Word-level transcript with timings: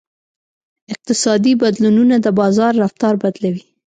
اقتصادي 0.93 1.53
بدلونونه 1.61 2.15
د 2.19 2.27
بازار 2.39 2.71
رفتار 2.83 3.13
بدلوي. 3.23 3.63